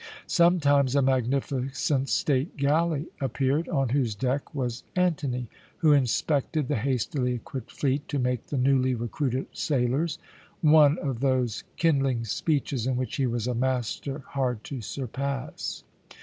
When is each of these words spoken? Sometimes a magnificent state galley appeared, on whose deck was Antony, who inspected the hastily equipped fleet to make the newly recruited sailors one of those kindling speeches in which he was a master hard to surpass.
Sometimes 0.25 0.95
a 0.95 1.03
magnificent 1.03 2.09
state 2.09 2.57
galley 2.57 3.05
appeared, 3.19 3.69
on 3.69 3.89
whose 3.89 4.15
deck 4.15 4.55
was 4.55 4.81
Antony, 4.95 5.47
who 5.77 5.91
inspected 5.91 6.67
the 6.67 6.77
hastily 6.77 7.33
equipped 7.35 7.69
fleet 7.71 8.07
to 8.07 8.17
make 8.17 8.47
the 8.47 8.57
newly 8.57 8.95
recruited 8.95 9.45
sailors 9.55 10.17
one 10.61 10.97
of 10.97 11.19
those 11.19 11.63
kindling 11.77 12.25
speeches 12.25 12.87
in 12.87 12.97
which 12.97 13.17
he 13.17 13.27
was 13.27 13.45
a 13.45 13.53
master 13.53 14.23
hard 14.29 14.63
to 14.63 14.81
surpass. 14.81 15.83